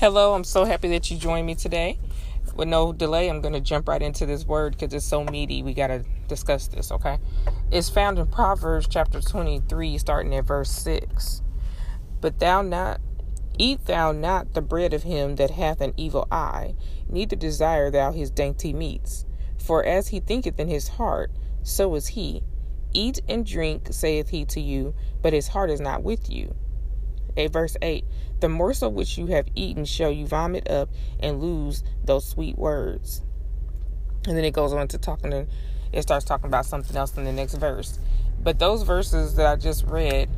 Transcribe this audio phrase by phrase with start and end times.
[0.00, 1.98] Hello, I'm so happy that you joined me today.
[2.54, 5.60] With no delay, I'm going to jump right into this word because it's so meaty.
[5.60, 7.18] We got to discuss this, okay?
[7.72, 11.42] It's found in Proverbs chapter 23, starting at verse 6.
[12.20, 13.00] But thou not
[13.58, 16.76] eat thou not the bread of him that hath an evil eye,
[17.08, 19.26] neither desire thou his dainty meats.
[19.58, 21.32] For as he thinketh in his heart,
[21.64, 22.44] so is he.
[22.92, 26.54] Eat and drink, saith he to you, but his heart is not with you.
[27.38, 28.04] 8 verse 8
[28.40, 30.90] The morsel which you have eaten shall you vomit up
[31.20, 33.22] and lose those sweet words.
[34.26, 35.46] And then it goes on to talking to
[35.92, 37.98] it starts talking about something else in the next verse.
[38.40, 40.28] But those verses that I just read,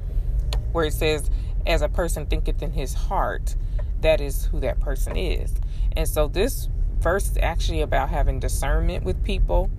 [0.73, 1.31] where it says,
[1.67, 3.57] As a person thinketh in his heart,
[4.01, 5.53] that is who that person is.
[5.97, 6.69] And so this
[7.01, 9.71] verse is actually about having discernment with people.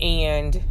[0.00, 0.62] And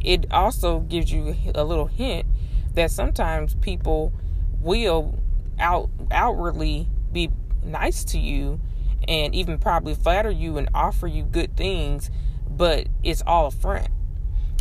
[0.00, 2.26] it also gives you a little hint
[2.74, 4.12] that sometimes people
[4.60, 5.18] will
[5.62, 7.30] out outwardly be
[7.64, 8.60] nice to you
[9.08, 12.10] and even probably flatter you and offer you good things,
[12.48, 13.88] but it's all a front.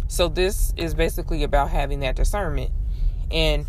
[0.08, 2.72] So this is basically about having that discernment.
[3.30, 3.66] And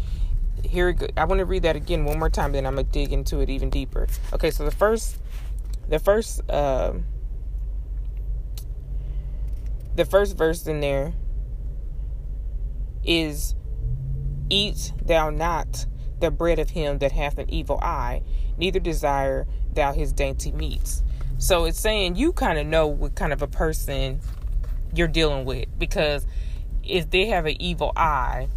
[0.64, 3.41] here I want to read that again one more time, then I'm gonna dig into
[3.41, 4.06] it even deeper.
[4.33, 5.19] Okay, so the first,
[5.89, 6.94] the first, uh,
[9.94, 11.12] the first verse in there
[13.05, 13.55] is,
[14.48, 15.86] "Eat thou not
[16.22, 18.22] the bread of him that hath an evil eye,
[18.56, 21.02] neither desire thou his dainty meats.
[21.36, 24.20] So it's saying you kind of know what kind of a person
[24.94, 26.24] you're dealing with because
[26.84, 28.48] if they have an evil eye,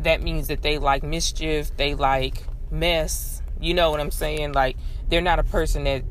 [0.00, 3.42] that means that they like mischief, they like mess.
[3.60, 4.52] You know what I'm saying?
[4.52, 4.76] Like
[5.08, 6.04] they're not a person that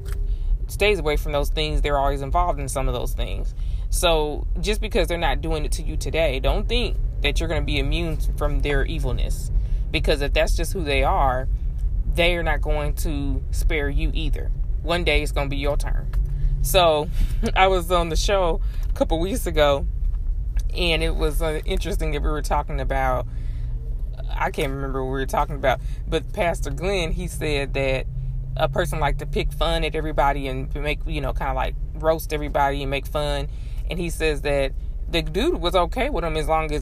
[0.68, 3.56] stays away from those things, they're always involved in some of those things.
[3.90, 7.62] So just because they're not doing it to you today, don't think that you're going
[7.62, 9.50] to be immune from their evilness
[9.94, 11.48] because if that's just who they are,
[12.14, 14.52] they are not going to spare you either.
[14.82, 16.12] One day it's going to be your turn.
[16.64, 17.08] So
[17.56, 19.86] I was on the show a couple weeks ago,
[20.76, 23.28] and it was uh, interesting that we were talking about.
[24.36, 28.08] I can't remember what we were talking about, but Pastor Glenn he said that
[28.58, 31.76] a person like to pick fun at everybody and make you know kind of like
[31.94, 33.48] roast everybody and make fun,
[33.92, 34.72] and he says that
[35.08, 36.82] the dude was okay with him as long as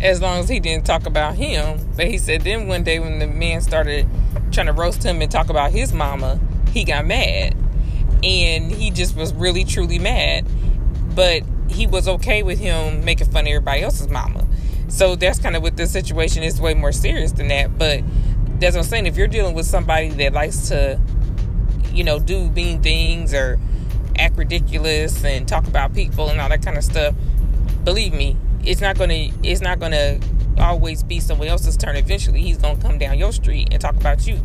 [0.00, 1.78] as long as he didn't talk about him.
[1.96, 4.08] But he said then one day when the man started
[4.52, 6.40] trying to roast him and talk about his mama,
[6.72, 7.56] he got mad.
[8.22, 10.46] And he just was really truly mad.
[11.14, 14.46] But he was okay with him making fun of everybody else's mama.
[14.88, 17.76] So that's kind of what this situation is way more serious than that.
[17.78, 18.02] But
[18.58, 19.06] that's what I'm saying.
[19.06, 21.00] If you're dealing with somebody that likes to,
[21.92, 23.58] you know, do mean things or
[24.18, 27.14] act ridiculous and talk about people and all that kind of stuff,
[27.84, 30.20] believe me, it's not gonna it's not gonna
[30.58, 31.96] always be somebody else's turn.
[31.96, 34.40] Eventually, he's gonna come down your street and talk about you.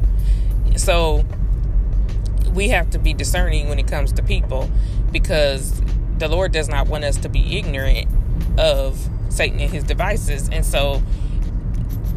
[0.75, 1.25] So
[2.53, 4.69] we have to be discerning when it comes to people
[5.11, 5.81] because
[6.17, 8.07] the Lord does not want us to be ignorant
[8.57, 10.49] of Satan and his devices.
[10.49, 11.01] And so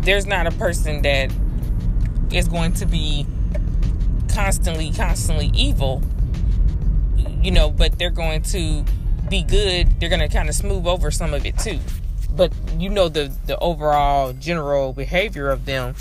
[0.01, 1.33] there's not a person that
[2.31, 3.27] is going to be
[4.33, 6.03] constantly, constantly evil,
[7.43, 8.85] you know, but they're going to
[9.29, 11.79] be good, they're to kind of smooth over some of it too.
[12.31, 15.95] But you know the the overall general behavior of them,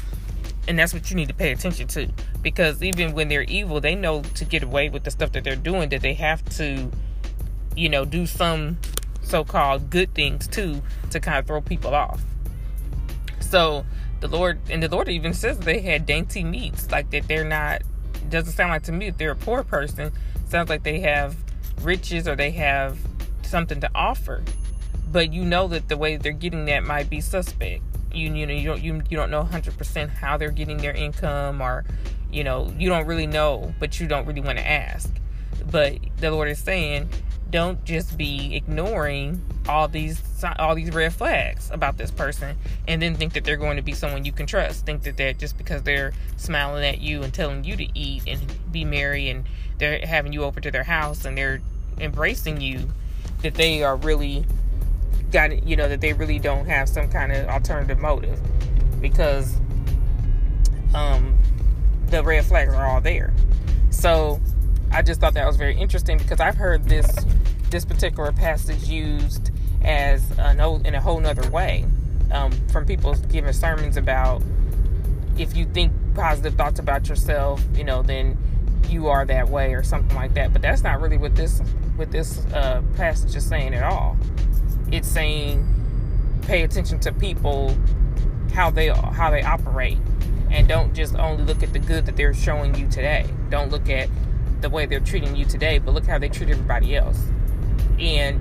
[0.67, 2.09] and that's what you need to pay attention to
[2.45, 5.55] because even when they're evil, they know to get away with the stuff that they're
[5.55, 6.91] doing that they have to,
[7.75, 8.77] you know, do some
[9.23, 12.21] so-called good things too to kind of throw people off.
[13.39, 13.83] So
[14.19, 17.81] the Lord and the Lord even says they had dainty meats, like that they're not.
[18.29, 20.11] Doesn't sound like to me that they're a poor person.
[20.47, 21.35] Sounds like they have
[21.81, 22.97] riches or they have
[23.55, 24.43] something to offer,
[25.13, 27.81] but you know that the way they're getting that might be suspect.
[28.11, 31.61] You you know you don't you, you don't know 100% how they're getting their income
[31.61, 31.85] or
[32.29, 35.09] you know you don't really know, but you don't really want to ask.
[35.71, 37.07] But the Lord is saying,
[37.49, 40.21] don't just be ignoring all these
[40.59, 42.57] all these red flags about this person
[42.89, 45.33] and then think that they're going to be someone you can trust think that they're
[45.33, 48.41] just because they're smiling at you and telling you to eat and
[48.71, 49.45] be merry and
[49.77, 51.61] they're having you over to their house and they're
[51.99, 52.89] embracing you
[53.45, 54.43] that they are really
[55.31, 58.39] got you know that they really don't have some kind of alternative motive
[58.99, 59.57] because
[60.95, 61.37] um
[62.07, 63.33] the red flags are all there.
[63.91, 64.41] So
[64.91, 67.07] i just thought that was very interesting because i've heard this
[67.69, 69.51] this particular passage used
[69.83, 71.85] as an old, in a whole nother way
[72.31, 74.41] um, from people giving sermons about
[75.37, 78.37] if you think positive thoughts about yourself you know then
[78.89, 80.53] you are that way or something like that.
[80.53, 81.59] But that's not really what this
[81.95, 84.17] what this uh, passage is saying at all.
[84.91, 85.71] It's saying
[86.43, 87.75] pay attention to people
[88.53, 89.97] how they how they operate
[90.51, 93.25] and don't just only look at the good that they're showing you today.
[93.49, 94.09] Don't look at
[94.61, 97.21] the way they're treating you today, but look how they treat everybody else.
[97.99, 98.39] And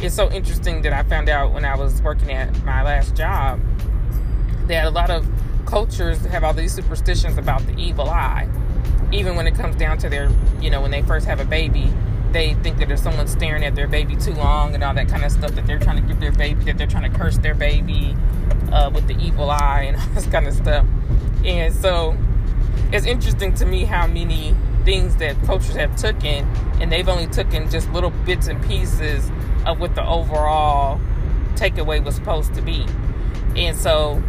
[0.00, 3.60] it's so interesting that I found out when I was working at my last job
[4.68, 5.26] that a lot of
[5.66, 8.48] cultures have all these superstitions about the evil eye.
[9.12, 10.30] Even when it comes down to their,
[10.60, 11.92] you know, when they first have a baby,
[12.32, 15.24] they think that there's someone staring at their baby too long and all that kind
[15.24, 17.54] of stuff that they're trying to give their baby, that they're trying to curse their
[17.54, 18.14] baby
[18.72, 20.86] uh, with the evil eye and all this kind of stuff.
[21.44, 22.16] And so
[22.92, 24.54] it's interesting to me how many
[24.84, 26.46] things that cultures have taken
[26.80, 29.30] and they've only taken just little bits and pieces
[29.66, 31.00] of what the overall
[31.54, 32.86] takeaway was supposed to be.
[33.56, 34.22] And so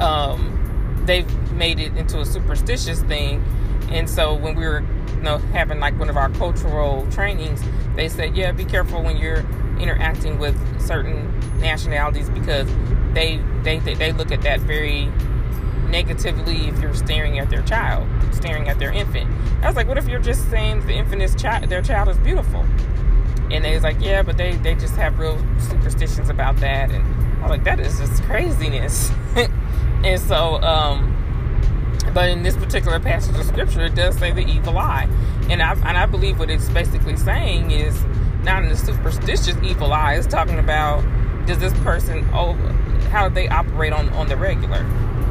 [0.00, 3.44] um, they've made it into a superstitious thing.
[3.92, 4.80] And so when we were
[5.16, 7.62] you know having like one of our cultural trainings,
[7.94, 9.44] they said, yeah, be careful when you're
[9.78, 11.28] interacting with certain
[11.60, 12.68] nationalities because
[13.12, 15.08] they they they look at that very
[15.88, 19.30] negatively if you're staring at their child, staring at their infant.
[19.62, 22.18] I was like, what if you're just saying the infant is child, their child is
[22.18, 22.66] beautiful?
[23.50, 26.90] And they was like, yeah, but they they just have real superstitions about that.
[26.90, 27.04] And
[27.38, 29.10] I was like, that is just craziness.
[29.36, 31.11] and so, um,
[32.12, 35.08] but in this particular passage of scripture, it does say the evil eye,
[35.48, 38.02] and I and I believe what it's basically saying is
[38.42, 40.14] not in the superstitious evil eye.
[40.14, 41.04] It's talking about
[41.46, 42.54] does this person oh
[43.10, 44.84] how do they operate on on the regular?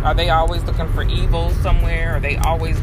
[0.03, 2.15] Are they always looking for evil somewhere?
[2.15, 2.79] Are they always,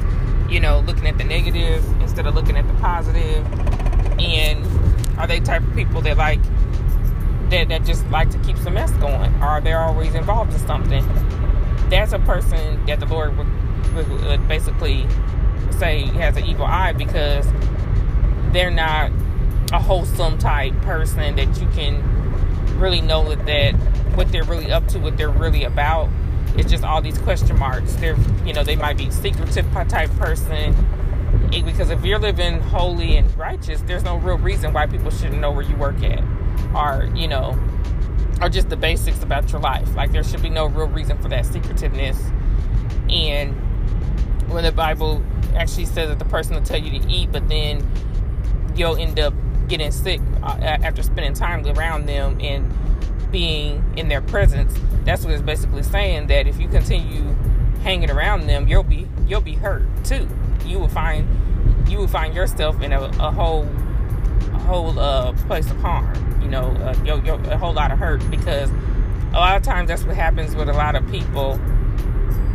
[0.48, 3.44] you know, looking at the negative instead of looking at the positive?
[4.20, 4.64] And
[5.18, 6.40] are they type of people that like
[7.50, 9.34] that that just like to keep some mess going?
[9.36, 11.04] Or are they always involved in something?
[11.90, 13.48] That's a person that the Lord would,
[13.94, 15.06] would, basically
[15.78, 17.46] say has an evil eye because
[18.52, 19.12] they're not
[19.72, 22.02] a wholesome type person that you can
[22.78, 23.74] really know that, that
[24.16, 26.08] what they're really up to, what they're really about
[26.56, 27.94] it's just all these question marks.
[27.94, 30.74] They're, you know, they might be secretive type person.
[31.50, 35.52] Because if you're living holy and righteous, there's no real reason why people shouldn't know
[35.52, 36.22] where you work at,
[36.74, 37.58] or you know,
[38.42, 39.94] or just the basics about your life.
[39.94, 42.18] Like there should be no real reason for that secretiveness.
[43.08, 43.56] And
[44.48, 45.22] when the Bible
[45.54, 47.86] actually says that the person will tell you to eat, but then
[48.74, 49.34] you'll end up
[49.68, 52.72] getting sick uh, after spending time around them and
[53.30, 54.74] being in their presence,
[55.04, 57.22] that's what it's basically saying that if you continue
[57.82, 60.28] hanging around them, you'll be you'll be hurt too.
[60.64, 61.28] You will find
[61.88, 63.64] you will find yourself in a, a whole
[64.52, 66.40] a whole uh, place of harm.
[66.42, 68.70] You know, uh, you're, you're a whole lot of hurt because
[69.32, 71.60] a lot of times that's what happens with a lot of people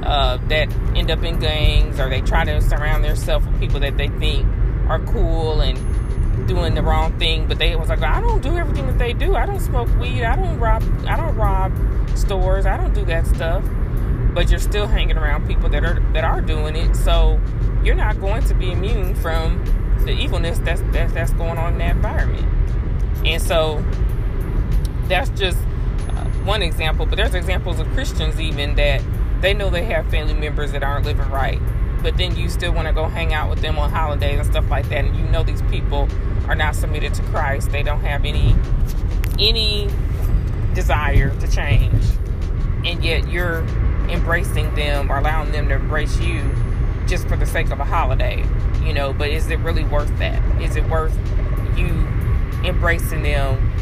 [0.06, 3.98] uh, that end up in gangs or they try to surround themselves with people that
[3.98, 4.46] they think
[4.88, 5.78] are cool and
[6.48, 9.36] doing the wrong thing, but they was like, I don't do everything that they do.
[9.36, 10.24] I don't smoke weed.
[10.24, 10.84] I don't rob.
[11.08, 11.72] I don't rob
[12.18, 12.66] stores.
[12.66, 13.64] I don't do that stuff.
[14.34, 16.96] But you're still hanging around people that are that are doing it.
[16.96, 17.40] So
[17.84, 19.64] you're not going to be immune from
[20.06, 22.48] the evilness that's that's, that's going on in that environment.
[23.26, 23.84] And so
[25.08, 25.58] that's just
[26.10, 27.06] uh, one example.
[27.06, 29.02] But there's examples of Christians even that
[29.44, 31.60] they know they have family members that aren't living right
[32.01, 34.68] but then you still want to go hang out with them on holidays and stuff
[34.72, 36.10] like that and you know these people
[36.48, 37.72] are not submitted to Christ.
[37.72, 38.56] They don't have any
[39.39, 39.89] any
[40.74, 42.03] desire to change.
[42.86, 43.60] And yet you're
[44.10, 46.44] embracing them or allowing them to embrace you
[47.08, 48.46] just for the sake of a holiday.
[48.84, 50.62] You know, but is it really worth that?
[50.62, 51.18] Is it worth
[51.77, 51.88] you
[52.63, 53.73] embracing them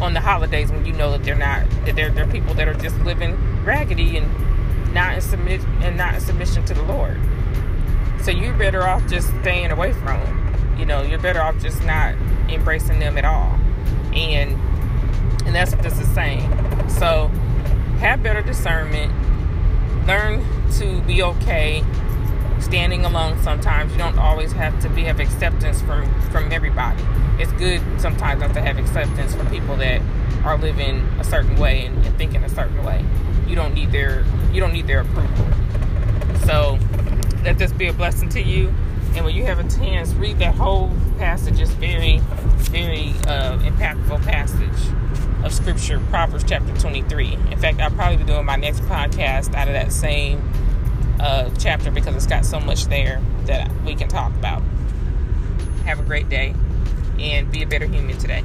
[0.00, 2.74] on the holidays when you know that they're not that they're, they're people that are
[2.74, 7.20] just living raggedy and not in submit and not in submission to the Lord.
[8.22, 10.44] So you're better off just staying away from them
[10.78, 12.14] you know you're better off just not
[12.48, 13.58] embracing them at all.
[14.14, 14.52] And
[15.46, 16.50] and that's what this is saying
[16.88, 17.28] so
[18.00, 19.12] have better discernment.
[20.06, 21.82] Learn to be okay
[22.60, 23.92] standing alone sometimes.
[23.92, 26.43] You don't always have to be have acceptance from from
[27.64, 30.02] good sometimes not to have acceptance from people that
[30.44, 33.02] are living a certain way and, and thinking a certain way
[33.46, 35.46] you don't need their you don't need their approval
[36.44, 36.78] so
[37.42, 38.72] let this be a blessing to you
[39.16, 41.60] and when you have a chance, read that whole passage.
[41.60, 42.18] It's very,
[42.72, 47.34] very uh, impactful passage of Scripture, Proverbs chapter 23.
[47.52, 50.42] In fact, I'll probably be doing my next podcast out of that same
[51.20, 54.62] uh, chapter because it's got so much there that we can talk about.
[55.84, 56.56] Have a great day
[57.18, 58.42] and be a better human today.